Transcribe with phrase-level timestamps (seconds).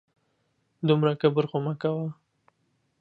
[0.87, 2.07] دومره کبر خو مه کوه